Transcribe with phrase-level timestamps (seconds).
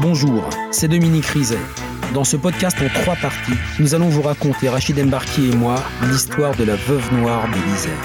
[0.00, 1.58] Bonjour, c'est Dominique Rizet.
[2.14, 6.54] Dans ce podcast en trois parties, nous allons vous raconter, Rachid Embarki et moi, l'histoire
[6.54, 8.04] de la veuve noire de l'Isère.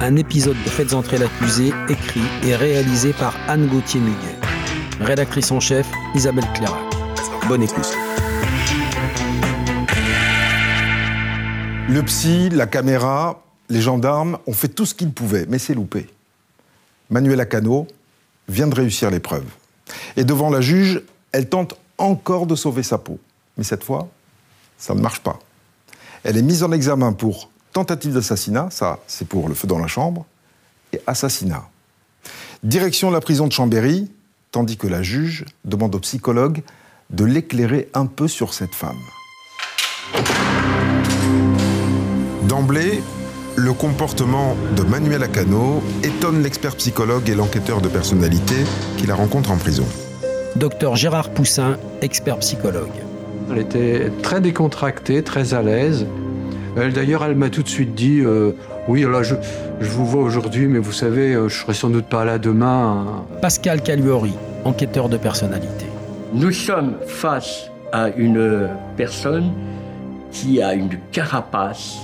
[0.00, 4.34] Un épisode de Faites entrer l'accusé, écrit et réalisé par Anne Gauthier-Muguet.
[5.00, 6.80] Rédactrice en chef, Isabelle Clairac.
[7.46, 7.94] Bonne écoute.
[11.88, 16.08] Le psy, la caméra, les gendarmes ont fait tout ce qu'ils pouvaient, mais c'est loupé.
[17.10, 17.86] Manuela Cano
[18.48, 19.44] vient de réussir l'épreuve.
[20.16, 21.00] Et devant la juge,
[21.32, 23.18] elle tente encore de sauver sa peau.
[23.56, 24.08] Mais cette fois,
[24.78, 25.38] ça ne marche pas.
[26.24, 29.86] Elle est mise en examen pour tentative d'assassinat, ça c'est pour le feu dans la
[29.86, 30.24] chambre,
[30.92, 31.68] et assassinat.
[32.62, 34.10] Direction la prison de Chambéry,
[34.50, 36.62] tandis que la juge demande au psychologue
[37.10, 38.96] de l'éclairer un peu sur cette femme.
[42.48, 43.02] D'emblée,
[43.56, 48.56] le comportement de Manuel Acano étonne l'expert psychologue et l'enquêteur de personnalité
[48.96, 49.86] qui la rencontre en prison.
[50.56, 52.88] Docteur Gérard Poussin, expert psychologue.
[53.50, 56.06] Elle était très décontractée, très à l'aise.
[56.76, 58.52] Elle, D'ailleurs, elle m'a tout de suite dit euh,
[58.88, 59.34] Oui, là, je,
[59.80, 63.24] je vous vois aujourd'hui, mais vous savez, euh, je serai sans doute pas là demain.
[63.40, 65.86] Pascal Caluori, enquêteur de personnalité.
[66.32, 69.52] Nous sommes face à une personne
[70.30, 71.96] qui a une carapace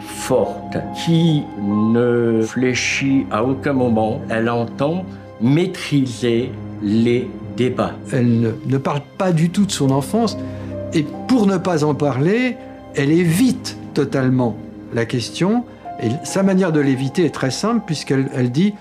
[0.00, 4.20] forte, qui ne fléchit à aucun moment.
[4.28, 5.04] Elle entend
[5.40, 6.50] maîtriser
[6.82, 7.94] les débats.
[8.12, 10.36] Elle ne, ne parle pas du tout de son enfance.
[10.92, 12.56] Et pour ne pas en parler,
[12.96, 14.56] elle évite totalement
[14.92, 15.64] la question.
[16.02, 18.74] Et sa manière de l'éviter est très simple, puisqu'elle elle dit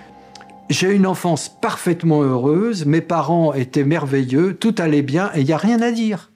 [0.69, 5.53] J'ai une enfance parfaitement heureuse, mes parents étaient merveilleux, tout allait bien et il n'y
[5.53, 6.31] a rien à dire.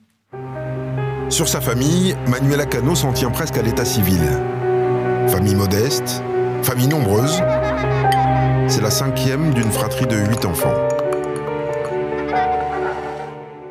[1.30, 4.20] Sur sa famille, Manuela Cano s'en tient presque à l'état civil.
[5.26, 6.22] Famille modeste,
[6.62, 7.40] famille nombreuse.
[8.74, 10.74] C'est la cinquième d'une fratrie de huit enfants.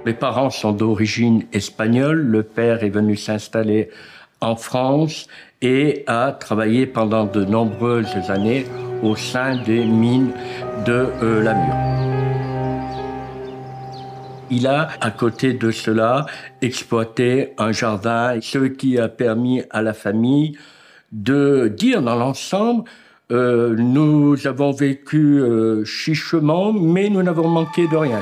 [0.06, 2.22] Mes parents sont d'origine espagnole.
[2.22, 3.90] Le père est venu s'installer
[4.40, 5.28] en France
[5.62, 8.66] et a travaillé pendant de nombreuses années
[9.02, 10.32] au sein des mines
[10.86, 11.76] de euh, la Mure.
[14.52, 16.28] Il a, à côté de cela,
[16.62, 20.58] exploité un jardin, ce qui a permis à la famille
[21.12, 22.86] de dire dans l'ensemble,
[23.32, 28.22] euh, nous avons vécu euh, chichement, mais nous n'avons manqué de rien.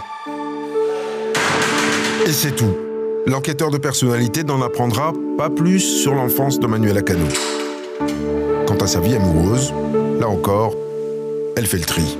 [2.25, 2.75] Et c'est tout.
[3.25, 7.25] L'enquêteur de personnalité n'en apprendra pas plus sur l'enfance de Manuela Cano.
[8.67, 9.73] Quant à sa vie amoureuse,
[10.19, 10.75] là encore,
[11.57, 12.17] elle fait le tri.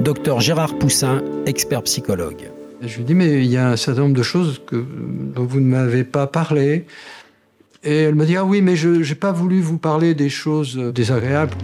[0.00, 2.50] Docteur Gérard Poussin, expert psychologue.
[2.82, 5.60] Je lui dis Mais il y a un certain nombre de choses que, dont vous
[5.60, 6.86] ne m'avez pas parlé.
[7.84, 10.76] Et elle me dit Ah oui, mais je n'ai pas voulu vous parler des choses
[10.76, 11.54] désagréables.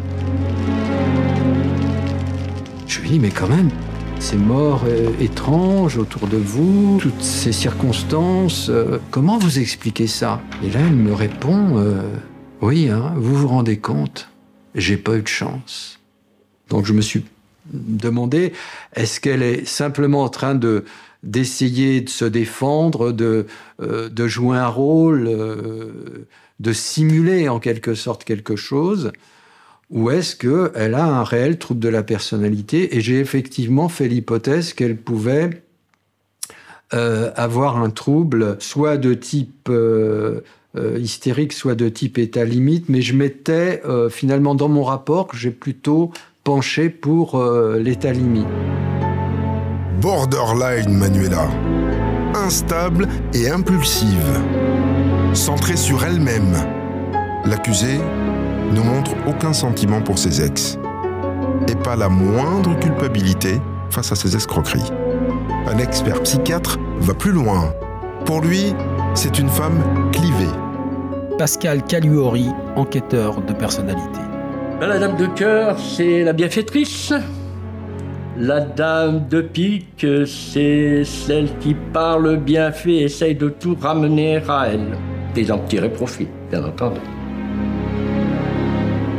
[2.88, 3.68] Je lui dis Mais quand même,
[4.18, 10.40] ces morts euh, étranges autour de vous, toutes ces circonstances, euh, comment vous expliquez ça?
[10.64, 12.02] Et là, elle me répond euh,
[12.62, 14.30] Oui, hein, vous vous rendez compte,
[14.74, 16.00] j'ai pas eu de chance.
[16.70, 17.26] Donc je me suis
[17.66, 18.54] demandé
[18.96, 20.84] est-ce qu'elle est simplement en train de
[21.24, 23.46] d'essayer de se défendre, de,
[23.82, 25.28] euh, de jouer un rôle,
[26.60, 29.10] de simuler en quelque sorte quelque chose,
[29.90, 34.74] ou est-ce qu'elle a un réel trouble de la personnalité Et j'ai effectivement fait l'hypothèse
[34.74, 35.62] qu'elle pouvait
[36.94, 40.40] euh, avoir un trouble, soit de type euh,
[40.76, 45.26] euh, hystérique, soit de type état limite, mais je mettais euh, finalement dans mon rapport
[45.26, 46.12] que j'ai plutôt
[46.44, 47.42] penché pour
[47.78, 48.46] l'état limite.
[50.00, 51.50] Borderline Manuela.
[52.34, 54.40] Instable et impulsive.
[55.34, 56.56] Centrée sur elle-même.
[57.44, 57.98] L'accusée
[58.72, 60.78] ne montre aucun sentiment pour ses ex.
[61.68, 64.92] Et pas la moindre culpabilité face à ses escroqueries.
[65.66, 67.72] Un expert psychiatre va plus loin.
[68.24, 68.74] Pour lui,
[69.14, 70.52] c'est une femme clivée.
[71.38, 74.20] Pascal Caluori, enquêteur de personnalité.
[74.80, 77.12] Ben, la dame de cœur, c'est la bienfaitrice.
[78.36, 84.68] La dame de pique, c'est celle qui parle bien fait, essaye de tout ramener à
[84.72, 84.96] elle.
[85.36, 87.00] Et en tirer profit, bien entendu.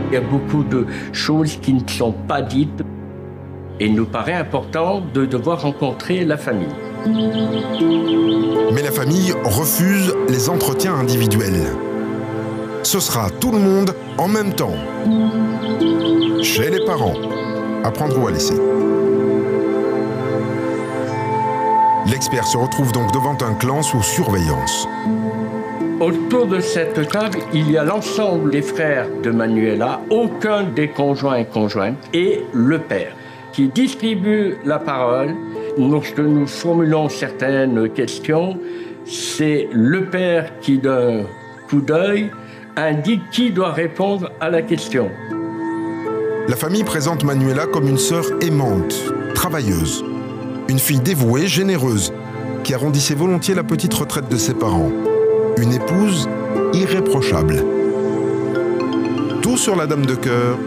[0.10, 2.84] Il y a beaucoup de choses qui ne sont pas dites.
[3.80, 6.68] Il nous paraît important de devoir rencontrer la famille.
[8.74, 11.76] Mais la famille refuse les entretiens individuels.
[12.84, 14.76] Ce sera tout le monde en même temps.
[16.42, 17.16] Chez les parents.
[17.84, 18.56] À prendre ou à laisser.
[22.08, 24.88] L'expert se retrouve donc devant un clan sous surveillance.
[26.00, 31.38] Autour de cette table, il y a l'ensemble des frères de Manuela, aucun des conjoints
[31.38, 33.13] et conjointes, et le père,
[33.51, 35.36] qui distribue la parole
[35.78, 38.57] Lorsque nous formulons certaines questions,
[39.06, 41.24] c'est le père qui, d'un
[41.69, 42.31] coup d'œil,
[42.75, 45.10] indique qui doit répondre à la question.
[46.48, 48.96] La famille présente Manuela comme une sœur aimante,
[49.36, 50.04] travailleuse,
[50.68, 52.13] une fille dévouée, généreuse,
[52.63, 54.92] qui arrondissait volontiers la petite retraite de ses parents,
[55.62, 56.30] une épouse
[56.74, 57.64] irréprochable.
[59.42, 60.58] Tout sur la dame de cœur,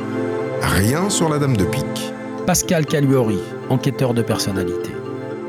[0.60, 2.12] rien sur la dame de pique.
[2.46, 3.38] Pascal Caluori,
[3.70, 4.90] enquêteur de personnalité.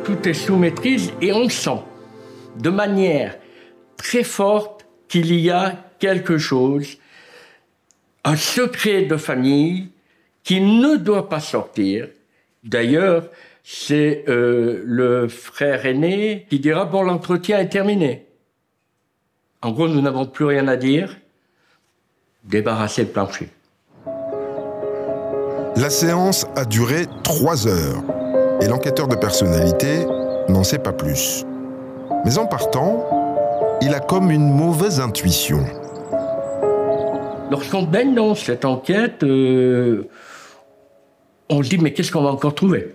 [0.06, 1.82] Tout est sous maîtrise et on sent
[2.58, 3.38] de manière
[3.98, 6.98] très forte qu'il y a quelque chose,
[8.24, 9.90] un secret de famille
[10.44, 12.08] qui ne doit pas sortir.
[12.64, 13.28] D'ailleurs,
[13.64, 18.28] c'est euh, le frère aîné qui dira bon l'entretien est terminé.
[19.64, 21.16] En gros, nous n'avons plus rien à dire.
[22.44, 23.50] Débarrasser le plancher.
[25.78, 28.04] La séance a duré trois heures
[28.62, 30.06] et l'enquêteur de personnalité
[30.50, 31.46] n'en sait pas plus.
[32.26, 35.64] Mais en partant, il a comme une mauvaise intuition.
[37.50, 40.10] Lorsqu'on baigne dans cette enquête, euh,
[41.50, 42.94] on se dit mais qu'est-ce qu'on va encore trouver?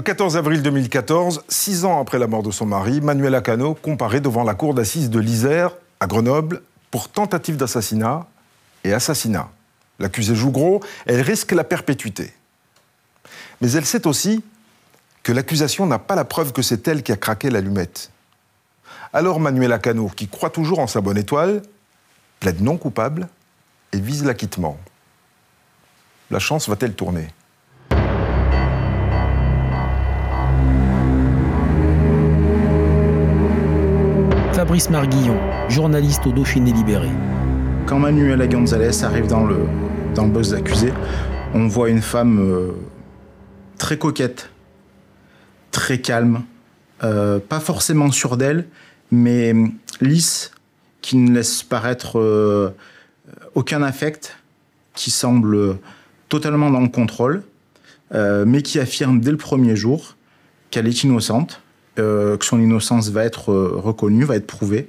[0.00, 4.22] Le 14 avril 2014, six ans après la mort de son mari, Manuela Cano comparaît
[4.22, 8.26] devant la cour d'assises de l'Isère, à Grenoble, pour tentative d'assassinat
[8.82, 9.50] et assassinat.
[9.98, 12.32] L'accusée joue gros, elle risque la perpétuité.
[13.60, 14.42] Mais elle sait aussi
[15.22, 18.10] que l'accusation n'a pas la preuve que c'est elle qui a craqué l'allumette.
[19.12, 21.60] Alors Manuela Cano, qui croit toujours en sa bonne étoile,
[22.40, 23.28] plaide non coupable
[23.92, 24.78] et vise l'acquittement.
[26.30, 27.28] La chance va-t-elle tourner?
[34.70, 35.36] Fabrice Marguillon,
[35.68, 37.08] journaliste au Dauphiné Libéré.
[37.86, 39.66] Quand Manuela Gonzalez arrive dans le,
[40.14, 40.54] dans le box
[41.54, 42.70] on voit une femme euh,
[43.78, 44.48] très coquette,
[45.72, 46.44] très calme,
[47.02, 48.68] euh, pas forcément sûre d'elle,
[49.10, 49.66] mais euh,
[50.00, 50.52] lisse,
[51.00, 52.72] qui ne laisse paraître
[53.56, 54.36] aucun affect,
[54.94, 55.78] qui semble
[56.28, 57.42] totalement dans le contrôle,
[58.12, 60.14] mais qui affirme dès le premier jour
[60.70, 61.60] qu'elle est innocente,
[61.98, 64.88] euh, que son innocence va être euh, reconnue, va être prouvée.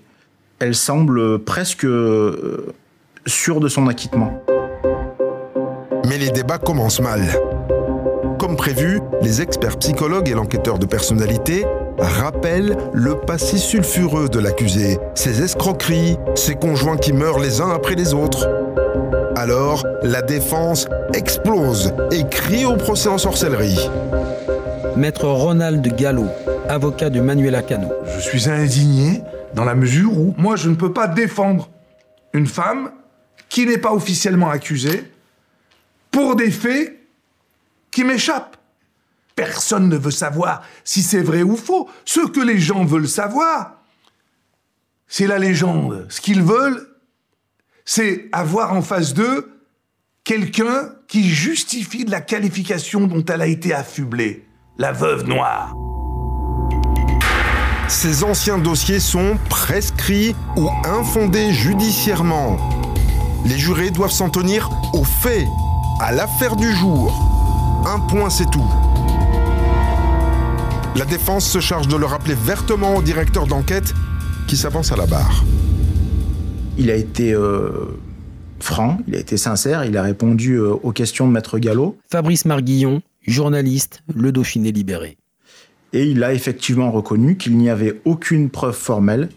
[0.60, 2.74] Elle semble presque euh,
[3.26, 4.44] sûre de son acquittement.
[6.08, 7.22] Mais les débats commencent mal.
[8.40, 11.66] Comme prévu, les experts psychologues et l'enquêteur de personnalité
[11.98, 17.96] rappellent le passé sulfureux de l'accusé, ses escroqueries, ses conjoints qui meurent les uns après
[17.96, 18.48] les autres.
[19.36, 23.90] Alors, la défense explose et crie au procès en sorcellerie.
[24.98, 26.26] Maître Ronald Gallo,
[26.70, 27.90] avocat de Manuela Cano.
[28.16, 29.22] Je suis indigné
[29.54, 31.70] dans la mesure où moi je ne peux pas défendre
[32.34, 32.92] une femme
[33.50, 35.12] qui n'est pas officiellement accusée
[36.12, 36.98] pour des faits
[37.92, 38.58] qui m'échappent.
[39.36, 41.90] Personne ne veut savoir si c'est vrai ou faux.
[42.06, 43.82] Ce que les gens veulent savoir,
[45.08, 46.06] c'est la légende.
[46.10, 46.88] Ce qu'ils veulent,
[47.86, 49.52] c'est avoir en face d'eux
[50.24, 54.48] quelqu'un qui justifie la qualification dont elle a été affublée.
[54.78, 55.76] La veuve noire.
[57.88, 62.58] Ces anciens dossiers sont prescrits ou infondés judiciairement.
[63.46, 65.46] Les jurés doivent s'en tenir aux faits,
[66.00, 67.14] à l'affaire du jour.
[67.86, 68.68] Un point, c'est tout.
[70.96, 73.94] La défense se charge de le rappeler vertement au directeur d'enquête
[74.48, 75.44] qui s'avance à la barre.
[76.78, 77.98] Il a été euh,
[78.60, 81.98] franc, il a été sincère, il a répondu euh, aux questions de Maître Gallo.
[82.12, 85.18] Fabrice Marguillon, journaliste, Le Dauphiné Libéré.
[85.94, 89.30] Et il a effectivement reconnu qu'il n'y avait aucune preuve formelle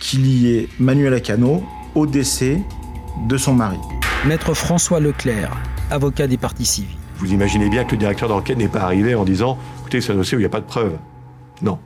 [0.00, 2.62] qui liait Manuela Cano au décès
[3.28, 3.78] de son mari.
[4.24, 5.56] Maître François Leclerc,
[5.90, 6.96] avocat des parties civiles.
[7.16, 10.16] Vous imaginez bien que le directeur d'enquête n'est pas arrivé en disant écoutez, c'est un
[10.16, 10.96] dossier où il n'y a pas de preuves.
[11.62, 11.78] Non.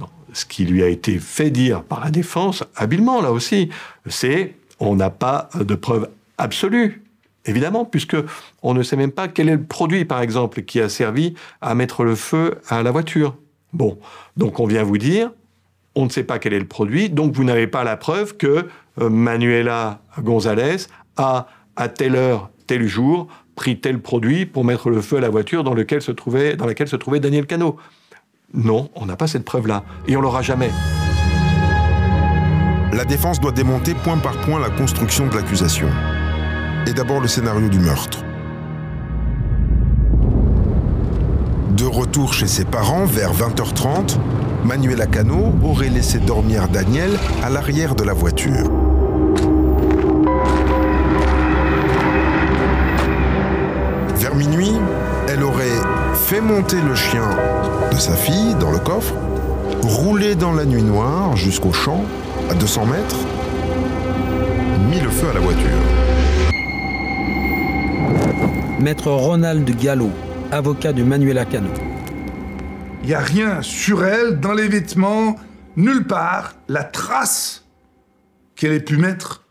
[0.00, 0.08] non.
[0.32, 3.70] Ce qui lui a été fait dire par la défense, habilement là aussi,
[4.06, 7.03] c'est on n'a pas de preuves absolues.
[7.46, 8.16] Évidemment, puisque
[8.62, 11.74] on ne sait même pas quel est le produit, par exemple, qui a servi à
[11.74, 13.36] mettre le feu à la voiture.
[13.72, 13.98] Bon,
[14.36, 15.30] donc on vient vous dire,
[15.94, 18.68] on ne sait pas quel est le produit, donc vous n'avez pas la preuve que
[19.00, 20.86] euh, Manuela Gonzalez
[21.16, 25.28] a, à telle heure, tel jour, pris tel produit pour mettre le feu à la
[25.28, 26.56] voiture dans laquelle se trouvait
[27.20, 27.76] Daniel Cano.
[28.54, 30.70] Non, on n'a pas cette preuve-là, et on l'aura jamais.
[32.92, 35.88] La défense doit démonter point par point la construction de l'accusation
[36.86, 38.18] est d'abord le scénario du meurtre.
[41.76, 44.18] De retour chez ses parents vers 20h30,
[44.64, 47.10] Manuela Cano aurait laissé dormir Daniel
[47.42, 48.70] à l'arrière de la voiture.
[54.16, 54.72] Vers minuit,
[55.28, 55.80] elle aurait
[56.14, 57.28] fait monter le chien
[57.90, 59.14] de sa fille dans le coffre,
[59.82, 62.04] roulé dans la nuit noire jusqu'au champ,
[62.50, 63.16] à 200 mètres,
[64.90, 66.03] mis le feu à la voiture.
[68.80, 70.10] Maître Ronald Gallo,
[70.50, 71.70] avocat de Manuela Cano.
[73.02, 75.36] Il n'y a rien sur elle, dans les vêtements,
[75.76, 77.64] nulle part, la trace
[78.56, 79.44] qu'elle ait pu mettre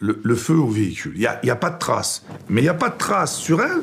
[0.00, 1.12] le, feu au véhicule.
[1.14, 2.24] Il n'y a, y a pas de trace.
[2.48, 3.82] Mais il n'y a pas de trace sur elle,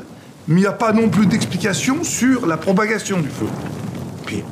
[0.50, 3.48] mais il n'y a pas non plus d'explication sur la propagation du feu.
[4.26, 4.44] Puis,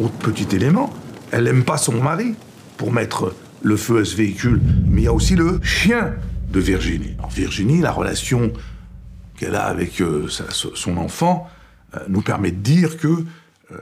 [0.00, 0.90] autre petit élément,
[1.30, 2.34] elle n'aime pas son mari
[2.78, 6.14] pour mettre le feu à ce véhicule, mais il y a aussi le chien
[6.50, 7.14] de Virginie.
[7.18, 8.50] Alors, Virginie, la relation
[9.38, 11.48] qu'elle a avec euh, sa- son enfant
[11.96, 13.76] euh, nous permet de dire que euh,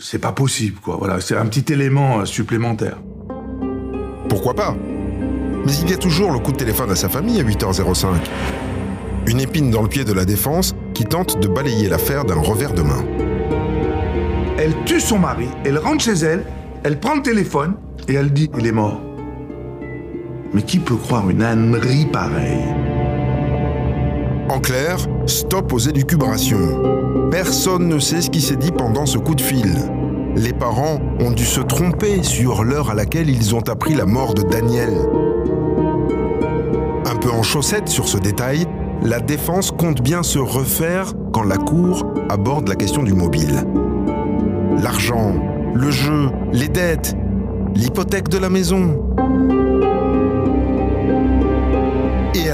[0.00, 0.96] c'est pas possible, quoi.
[0.96, 2.98] Voilà, c'est un petit élément supplémentaire.
[4.28, 4.76] Pourquoi pas?
[5.64, 8.06] Mais il y a toujours le coup de téléphone à sa famille à 8h05.
[9.26, 12.72] Une épine dans le pied de la défense qui tente de balayer l'affaire d'un revers
[12.72, 13.04] de main.
[14.58, 16.44] Elle tue son mari, elle rentre chez elle,
[16.82, 17.74] elle prend le téléphone
[18.08, 19.00] et elle dit il est mort.
[20.54, 22.64] Mais qui peut croire une ânerie pareille?
[24.48, 27.28] En clair, stop aux élucubrations.
[27.30, 29.74] Personne ne sait ce qui s'est dit pendant ce coup de fil.
[30.36, 34.32] Les parents ont dû se tromper sur l'heure à laquelle ils ont appris la mort
[34.32, 34.94] de Daniel.
[37.04, 38.66] Un peu en chaussette sur ce détail,
[39.02, 43.64] la défense compte bien se refaire quand la Cour aborde la question du mobile.
[44.82, 45.34] L'argent,
[45.74, 47.14] le jeu, les dettes,
[47.74, 48.98] l'hypothèque de la maison.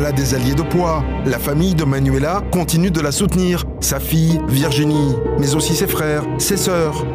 [0.05, 1.03] Et elle a des alliés de poids.
[1.25, 3.65] La famille de Manuela continue de la soutenir.
[3.81, 7.07] Sa fille, Virginie, mais aussi ses frères, ses sœurs.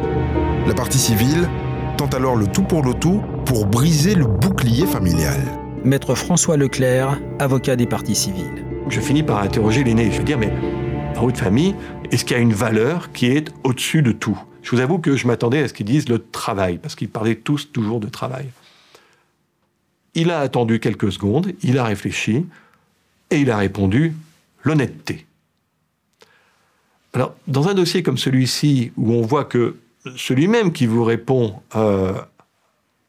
[0.66, 1.48] La partie civile
[1.96, 5.38] tente alors le tout pour le tout pour briser le bouclier familial.
[5.84, 8.64] Maître François Leclerc, avocat des parties civiles.
[8.88, 10.10] Je finis par interroger l'aîné.
[10.10, 10.52] Je veux dire, mais
[11.14, 11.76] dans votre famille,
[12.10, 14.38] est-ce qu'il y a une valeur qui est au-dessus de tout?
[14.62, 17.36] Je vous avoue que je m'attendais à ce qu'ils disent le travail, parce qu'ils parlaient
[17.36, 18.46] tous toujours de travail.
[20.14, 22.46] Il a attendu quelques secondes, il a réfléchi,
[23.30, 24.14] et il a répondu
[24.64, 25.26] l'honnêteté.
[27.12, 29.76] Alors, dans un dossier comme celui-ci, où on voit que
[30.16, 32.14] celui-même qui vous répond euh,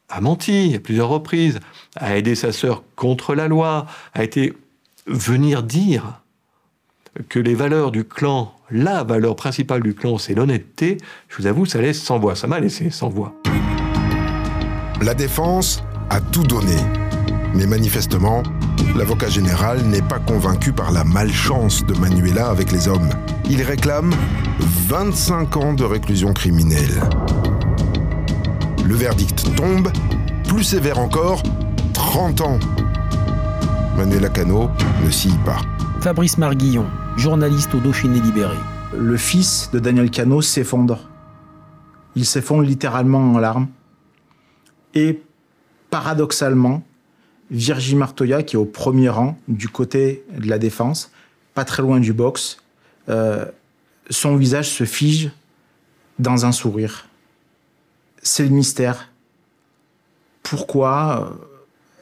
[0.08, 1.60] a menti à plusieurs reprises,
[1.96, 4.54] a aidé sa sœur contre la loi, a été
[5.06, 6.20] venir dire
[7.28, 10.98] que les valeurs du clan, la valeur principale du clan, c'est l'honnêteté,
[11.28, 12.34] je vous avoue, ça laisse sans voix.
[12.34, 13.34] Ça m'a laissé sans voix.
[15.02, 16.76] La défense a tout donné.
[17.54, 18.42] Mais manifestement,
[18.96, 23.10] l'avocat général n'est pas convaincu par la malchance de Manuela avec les hommes.
[23.50, 24.14] Il réclame
[24.88, 27.02] 25 ans de réclusion criminelle.
[28.84, 29.90] Le verdict tombe,
[30.48, 31.42] plus sévère encore,
[31.92, 32.58] 30 ans.
[33.96, 34.70] Manuela Cano
[35.04, 35.60] ne scie pas.
[36.00, 38.56] Fabrice Marguillon, journaliste au Dauphiné Libéré.
[38.96, 41.08] Le fils de Daniel Cano s'effondre.
[42.16, 43.68] Il s'effondre littéralement en larmes.
[44.94, 45.22] Et
[45.90, 46.82] paradoxalement,
[47.52, 51.12] Virginie Martoya, qui est au premier rang du côté de la défense,
[51.52, 52.56] pas très loin du box,
[53.10, 53.44] euh,
[54.08, 55.30] son visage se fige
[56.18, 57.08] dans un sourire.
[58.22, 59.10] C'est le mystère.
[60.42, 61.36] Pourquoi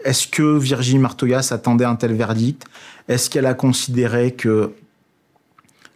[0.05, 2.65] euh, Est-ce que Virginie Martoya s'attendait à un tel verdict?
[3.09, 4.73] Est-ce qu'elle a considéré que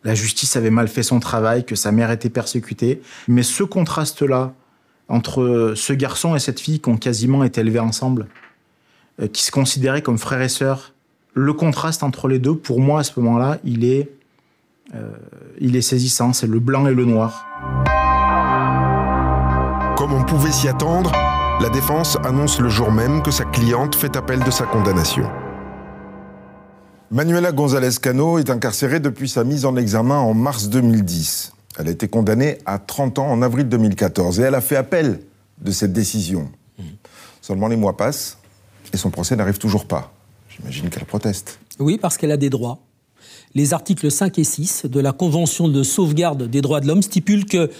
[0.02, 3.00] la justice avait mal fait son travail, que sa mère était persécutée?
[3.28, 4.52] Mais ce contraste-là
[5.08, 8.26] entre ce garçon et cette fille qui ont quasiment été élevés ensemble,
[9.20, 10.92] euh, qui se considéraient comme frères et sœurs,
[11.34, 14.10] le contraste entre les deux, pour moi, à ce moment-là, il est,
[14.94, 15.10] euh,
[15.60, 16.32] il est saisissant.
[16.32, 17.46] C'est le blanc et le noir.
[19.96, 21.12] Comme on pouvait s'y attendre,
[21.60, 25.30] la défense annonce le jour même que sa cliente fait appel de sa condamnation.
[27.10, 31.52] Manuela González Cano est incarcérée depuis sa mise en examen en mars 2010.
[31.78, 35.20] Elle a été condamnée à 30 ans en avril 2014 et elle a fait appel
[35.60, 36.50] de cette décision.
[37.40, 38.38] Seulement les mois passent
[38.94, 40.12] et son procès n'arrive toujours pas.
[40.48, 41.58] J'imagine qu'elle proteste.
[41.78, 42.78] Oui, parce qu'elle a des droits.
[43.54, 47.46] Les articles 5 et 6 de la Convention de sauvegarde des droits de l'homme stipulent
[47.46, 47.70] que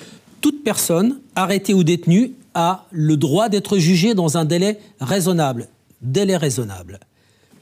[0.41, 5.69] toute personne arrêtée ou détenue a le droit d'être jugée dans un délai raisonnable.
[6.03, 7.01] Délai raisonnable.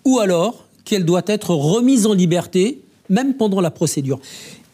[0.05, 4.19] Ou alors qu'elle doit être remise en liberté, même pendant la procédure.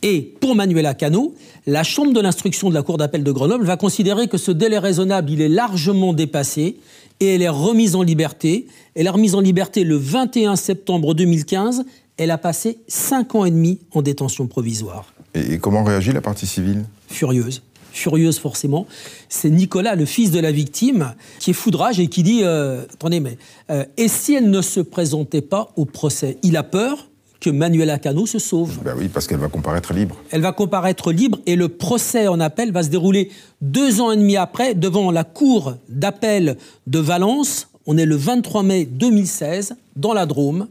[0.03, 1.35] Et pour Manuela Cano,
[1.67, 4.79] la Chambre de l'instruction de la Cour d'appel de Grenoble va considérer que ce délai
[4.79, 6.77] raisonnable, il est largement dépassé
[7.21, 8.67] et elle est remise en liberté.
[8.95, 11.85] Elle est remise en liberté le 21 septembre 2015.
[12.17, 15.13] Elle a passé cinq ans et demi en détention provisoire.
[15.35, 16.85] Et, et comment réagit la partie civile?
[17.09, 17.63] Furieuse.
[17.93, 18.87] Furieuse forcément.
[19.29, 23.21] C'est Nicolas, le fils de la victime, qui est foudrage et qui dit euh, Attendez,
[23.21, 23.39] mais
[23.71, 26.39] euh, et si elle ne se présentait pas au procès?
[26.43, 27.08] Il a peur?
[27.41, 28.79] Que Manuela Cano se sauve.
[28.83, 30.17] Ben oui, parce qu'elle va comparaître libre.
[30.31, 33.31] Elle va comparaître libre et le procès en appel va se dérouler
[33.61, 37.69] deux ans et demi après devant la cour d'appel de Valence.
[37.87, 40.69] On est le 23 mai 2016 dans la Drôme.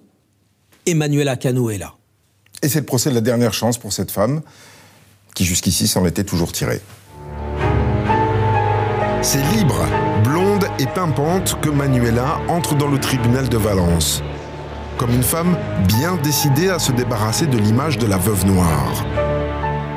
[0.86, 1.95] Emmanuela Cano est là.
[2.62, 4.41] Et c'est le procès de la dernière chance pour cette femme
[5.36, 6.81] qui jusqu'ici s'en était toujours tirée.
[9.21, 9.86] C'est libre,
[10.24, 14.24] blonde et pimpante que Manuela entre dans le tribunal de Valence.
[14.97, 15.55] Comme une femme
[15.87, 19.05] bien décidée à se débarrasser de l'image de la veuve noire.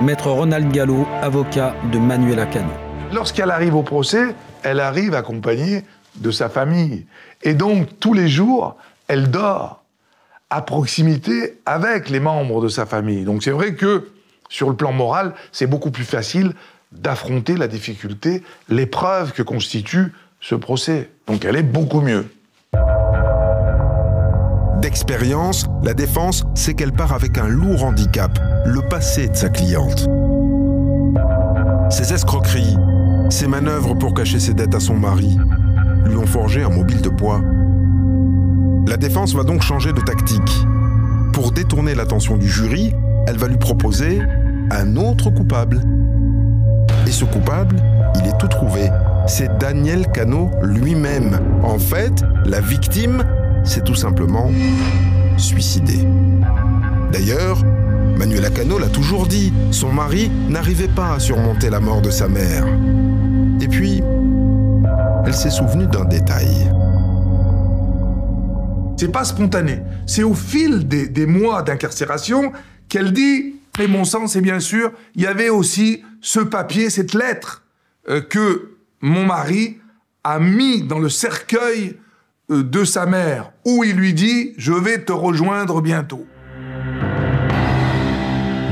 [0.02, 2.72] Maître Ronald Gallo, avocat de Manuela Cano.
[3.10, 5.84] Lorsqu'elle arrive au procès, elle arrive accompagnée
[6.16, 7.06] de sa famille.
[7.42, 8.76] Et donc, tous les jours,
[9.08, 9.82] elle dort
[10.50, 13.24] à proximité avec les membres de sa famille.
[13.24, 14.10] Donc c'est vrai que,
[14.50, 16.52] sur le plan moral, c'est beaucoup plus facile
[16.92, 21.08] d'affronter la difficulté, l'épreuve que constitue ce procès.
[21.26, 22.26] Donc elle est beaucoup mieux.
[24.80, 30.08] D'expérience, la défense sait qu'elle part avec un lourd handicap, le passé de sa cliente.
[31.90, 32.78] Ses escroqueries,
[33.28, 35.36] ses manœuvres pour cacher ses dettes à son mari,
[36.06, 37.42] lui ont forgé un mobile de poids.
[38.88, 40.66] La défense va donc changer de tactique.
[41.34, 42.94] Pour détourner l'attention du jury,
[43.26, 44.22] elle va lui proposer
[44.70, 45.82] un autre coupable.
[47.06, 47.76] Et ce coupable,
[48.18, 48.88] il est tout trouvé.
[49.26, 51.38] C'est Daniel Cano lui-même.
[51.62, 53.24] En fait, la victime
[53.64, 54.50] s'est tout simplement
[55.36, 56.06] suicidée.
[57.12, 57.64] D'ailleurs,
[58.16, 62.28] Manuela Cano l'a toujours dit, son mari n'arrivait pas à surmonter la mort de sa
[62.28, 62.66] mère.
[63.60, 64.02] Et puis,
[65.24, 66.70] elle s'est souvenue d'un détail.
[68.96, 69.80] C'est pas spontané.
[70.06, 72.52] C'est au fil des, mois d'incarcération
[72.88, 77.14] qu'elle dit, et mon sens c'est bien sûr, il y avait aussi ce papier, cette
[77.14, 77.62] lettre
[78.10, 79.78] euh, que mon mari
[80.24, 81.96] a mis dans le cercueil
[82.50, 86.26] de sa mère, où il lui dit, je vais te rejoindre bientôt.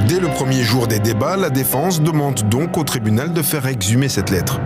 [0.09, 4.09] Dès le premier jour des débats, la défense demande donc au tribunal de faire exhumer
[4.09, 4.61] cette lettre.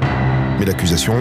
[0.58, 1.14] Mais l'accusation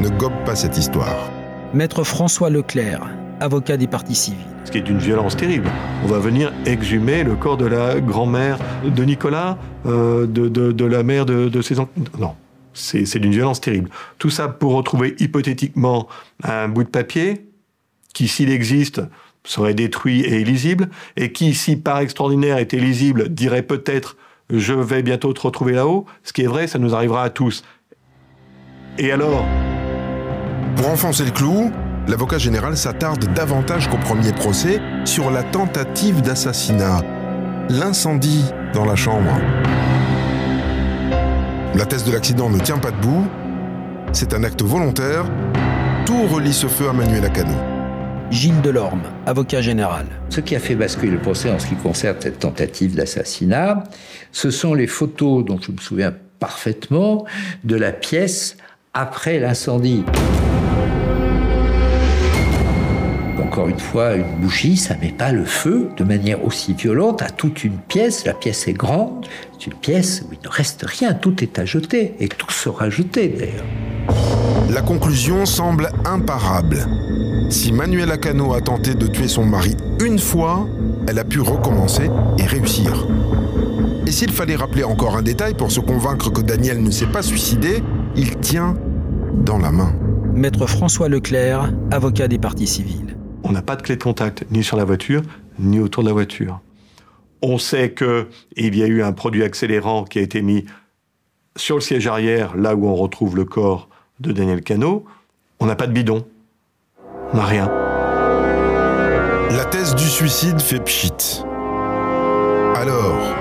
[0.00, 1.30] ne gobe pas cette histoire.
[1.74, 3.06] Maître François Leclerc,
[3.40, 4.38] avocat des partis civils.
[4.64, 5.68] Ce qui est d'une violence terrible.
[6.04, 10.84] On va venir exhumer le corps de la grand-mère de Nicolas, euh, de, de- de
[10.84, 11.90] la mère de, de ses enfants.
[12.18, 12.34] Non,
[12.74, 13.90] c'est d'une violence terrible.
[14.18, 16.08] Tout ça pour retrouver hypothétiquement
[16.42, 17.46] un bout de papier
[18.14, 19.00] qui, s'il existe,
[19.44, 24.16] serait détruit et illisible, et qui, si par extraordinaire était lisible, dirait peut-être
[24.50, 26.04] je vais bientôt te retrouver là-haut.
[26.22, 27.64] Ce qui est vrai, ça nous arrivera à tous.
[28.98, 29.46] Et alors?
[30.76, 31.70] Pour enfoncer le clou,
[32.06, 37.02] l'avocat général s'attarde davantage qu'au premier procès sur la tentative d'assassinat,
[37.68, 39.40] l'incendie dans la chambre.
[41.74, 43.26] La thèse de l'accident ne tient pas debout,
[44.12, 45.24] c'est un acte volontaire,
[46.04, 47.54] tout relie ce feu à Manuel Acano.
[48.30, 50.04] Gilles Delorme, avocat général.
[50.28, 53.84] Ce qui a fait basculer le procès en ce qui concerne cette tentative d'assassinat,
[54.32, 57.24] ce sont les photos dont je me souviens parfaitement
[57.64, 58.58] de la pièce
[58.92, 60.04] après l'incendie.
[63.52, 67.28] Encore une fois, une bougie, ça met pas le feu de manière aussi violente à
[67.28, 68.24] toute une pièce.
[68.24, 69.26] La pièce est grande,
[69.62, 72.90] c'est une pièce où il ne reste rien, tout est à jeter, et tout sera
[72.90, 73.64] jeté d'ailleurs.
[74.70, 76.78] La conclusion semble imparable.
[77.50, 80.66] Si Manuela Cano a tenté de tuer son mari une fois,
[81.06, 83.06] elle a pu recommencer et réussir.
[84.06, 87.22] Et s'il fallait rappeler encore un détail pour se convaincre que Daniel ne s'est pas
[87.22, 87.84] suicidé,
[88.16, 88.74] il tient
[89.44, 89.94] dans la main.
[90.34, 93.16] Maître François Leclerc, avocat des partis civils.
[93.44, 95.22] On n'a pas de clé de contact, ni sur la voiture,
[95.60, 96.60] ni autour de la voiture.
[97.42, 100.64] On sait que il y a eu un produit accélérant qui a été mis
[101.56, 103.88] sur le siège arrière, là où on retrouve le corps
[104.20, 105.04] de Daniel Cano.
[105.60, 106.24] On n'a pas de bidon.
[107.32, 107.66] On n'a rien.
[109.50, 111.42] La thèse du suicide fait pchit.
[112.76, 113.34] Alors,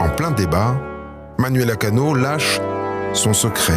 [0.00, 0.74] en plein débat,
[1.38, 2.60] Manuela Cano lâche
[3.12, 3.72] son secret.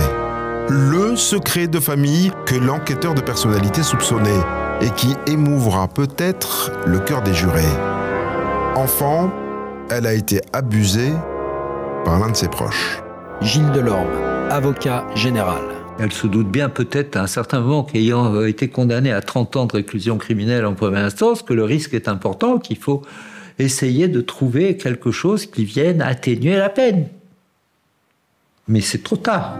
[0.69, 4.43] Le secret de famille que l'enquêteur de personnalité soupçonnait
[4.81, 7.63] et qui émouvra peut-être le cœur des jurés.
[8.75, 9.31] Enfant,
[9.89, 11.11] elle a été abusée
[12.05, 13.01] par l'un de ses proches.
[13.41, 14.07] Gilles Delorme,
[14.49, 15.61] avocat général.
[15.99, 19.55] Elle se doute bien peut-être à un certain moment qu'ayant euh, été condamnée à 30
[19.55, 23.01] ans de réclusion criminelle en première instance, que le risque est important, qu'il faut
[23.57, 27.07] essayer de trouver quelque chose qui vienne atténuer la peine.
[28.67, 29.57] Mais c'est trop tard.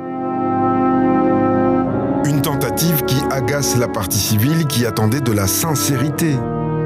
[2.26, 6.36] Une tentative qui agace la partie civile qui attendait de la sincérité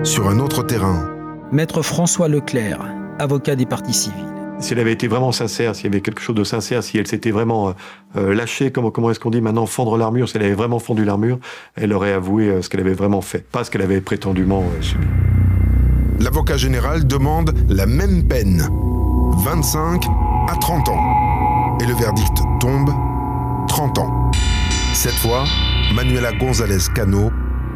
[0.04, 1.10] sur un autre terrain.
[1.52, 2.80] Maître François Leclerc,
[3.22, 4.26] avocat des partis civils.
[4.60, 7.08] Si elle avait été vraiment sincère, s'il y avait quelque chose de sincère, si elle
[7.08, 7.74] s'était vraiment euh,
[8.18, 11.06] euh, lâchée, comment, comment est-ce qu'on dit maintenant, fendre l'armure, si elle avait vraiment fendu
[11.06, 11.40] l'armure,
[11.76, 14.82] elle aurait avoué euh, ce qu'elle avait vraiment fait, pas ce qu'elle avait prétendument euh,
[14.82, 15.06] subi.
[16.20, 18.68] L'avocat général demande la même peine,
[19.46, 20.06] 25
[20.50, 21.78] à 30 ans.
[21.82, 22.92] Et le verdict tombe,
[23.68, 24.32] 30 ans.
[24.94, 25.46] Cette fois,
[25.96, 27.32] Manuela González Cano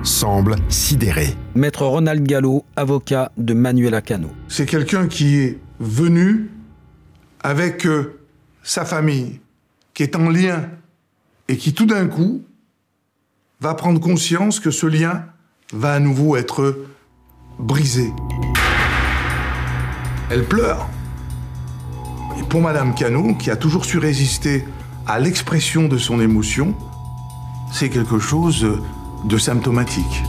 [0.05, 1.35] semble sidérée.
[1.55, 4.29] Maître Ronald Gallo, avocat de Manuela Cano.
[4.47, 6.49] C'est quelqu'un qui est venu
[7.41, 8.19] avec euh,
[8.63, 9.39] sa famille,
[9.93, 10.69] qui est en lien
[11.47, 12.43] et qui tout d'un coup
[13.61, 15.25] va prendre conscience que ce lien
[15.73, 16.85] va à nouveau être
[17.59, 18.11] brisé.
[20.29, 20.89] Elle pleure.
[22.39, 24.65] Et pour Madame Cano, qui a toujours su résister
[25.07, 26.75] à l'expression de son émotion,
[27.71, 28.65] c'est quelque chose
[29.27, 30.23] de symptomatique.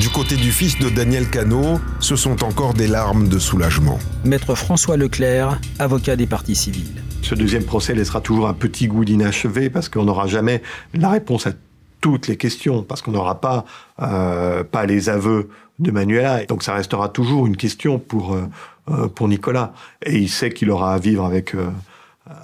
[0.00, 3.98] Du côté du fils de Daniel Cano, ce sont encore des larmes de soulagement.
[4.24, 7.02] Maître François Leclerc, avocat des parties civiles.
[7.22, 10.62] Ce deuxième procès laissera toujours un petit goût d'inachevé parce qu'on n'aura jamais
[10.94, 11.52] la réponse à
[12.00, 13.64] toutes les questions, parce qu'on n'aura pas,
[14.02, 16.44] euh, pas les aveux de Manuela.
[16.44, 18.48] Donc ça restera toujours une question pour, euh,
[18.90, 19.72] euh, pour Nicolas.
[20.04, 21.70] Et il sait qu'il aura à vivre avec, euh,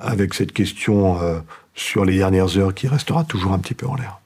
[0.01, 1.39] avec cette question euh,
[1.75, 4.19] sur les dernières heures qui restera toujours un petit peu en l'air.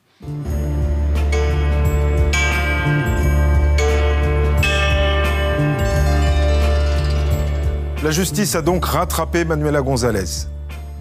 [8.07, 10.47] La justice a donc rattrapé Manuela González.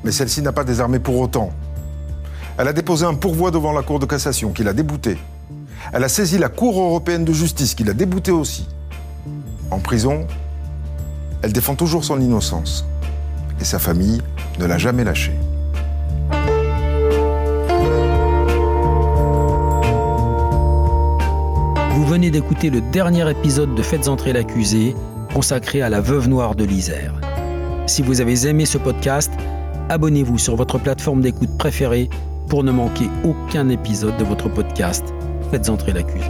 [0.04, 1.52] Mais celle-ci n'a pas désarmé pour autant.
[2.58, 5.20] Elle a déposé un pourvoi devant la Cour de cassation qui l'a déboutée.
[5.94, 8.68] Elle a saisi la Cour européenne de justice qui l'a déboutée aussi.
[9.70, 10.26] En prison,
[11.44, 12.88] elle défend toujours son innocence.
[13.62, 14.24] Et sa famille
[14.58, 15.38] ne l'a jamais lâchée.
[21.92, 24.96] Vous venez d'écouter le dernier épisode de Faites entrer l'accusé,
[25.36, 27.14] consacré à la veuve noire de l'Isère.
[27.88, 29.34] Si vous avez aimé ce podcast,
[29.90, 32.10] abonnez-vous sur votre plateforme d'écoute préférée
[32.48, 35.14] pour ne manquer aucun épisode de votre podcast
[35.52, 36.24] Faites entrer l'accusé.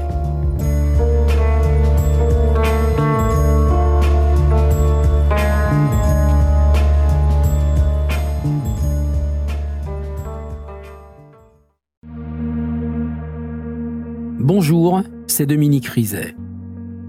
[14.39, 16.35] Bonjour, c'est Dominique Rizet.